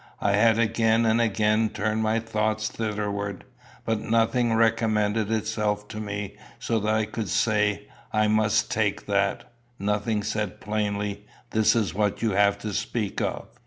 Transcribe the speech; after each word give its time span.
I 0.19 0.31
had 0.31 0.57
again 0.57 1.05
and 1.05 1.21
again 1.21 1.69
turned 1.69 2.01
my 2.01 2.19
thoughts 2.19 2.69
thitherward, 2.69 3.43
but 3.85 3.99
nothing 3.99 4.51
recommended 4.55 5.31
itself 5.31 5.87
to 5.89 5.99
me 5.99 6.35
so 6.57 6.79
that 6.79 6.91
I 6.95 7.05
could 7.05 7.29
say 7.29 7.83
"I 8.11 8.27
must 8.27 8.71
take 8.71 9.05
that;" 9.05 9.51
nothing 9.77 10.23
said 10.23 10.59
plainly, 10.59 11.27
"This 11.51 11.75
is 11.75 11.93
what 11.93 12.23
you 12.23 12.31
have 12.31 12.57
to 12.61 12.73
speak 12.73 13.21
of." 13.21 13.45